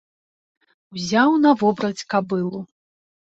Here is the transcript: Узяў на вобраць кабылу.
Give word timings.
Узяў 0.95 1.35
на 1.43 1.51
вобраць 1.63 2.05
кабылу. 2.13 2.59